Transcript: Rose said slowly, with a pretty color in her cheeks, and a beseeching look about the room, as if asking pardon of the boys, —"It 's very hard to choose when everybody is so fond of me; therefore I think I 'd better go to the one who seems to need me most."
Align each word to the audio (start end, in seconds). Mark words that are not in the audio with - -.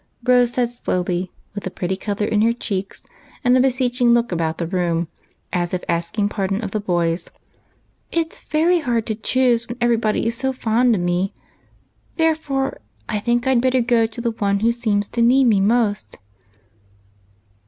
Rose 0.23 0.49
said 0.53 0.69
slowly, 0.69 1.31
with 1.53 1.67
a 1.67 1.69
pretty 1.69 1.95
color 1.95 2.25
in 2.25 2.41
her 2.41 2.53
cheeks, 2.53 3.03
and 3.43 3.55
a 3.55 3.59
beseeching 3.59 4.15
look 4.15 4.31
about 4.31 4.57
the 4.57 4.65
room, 4.65 5.07
as 5.53 5.75
if 5.75 5.83
asking 5.87 6.27
pardon 6.27 6.59
of 6.63 6.71
the 6.71 6.79
boys, 6.79 7.29
—"It 8.11 8.33
's 8.33 8.39
very 8.39 8.79
hard 8.79 9.05
to 9.05 9.13
choose 9.13 9.67
when 9.67 9.77
everybody 9.79 10.25
is 10.25 10.35
so 10.35 10.53
fond 10.53 10.95
of 10.95 11.01
me; 11.01 11.35
therefore 12.17 12.79
I 13.07 13.19
think 13.19 13.45
I 13.45 13.53
'd 13.53 13.61
better 13.61 13.81
go 13.81 14.07
to 14.07 14.21
the 14.21 14.31
one 14.31 14.61
who 14.61 14.71
seems 14.71 15.07
to 15.09 15.21
need 15.21 15.43
me 15.45 15.59
most." 15.59 16.17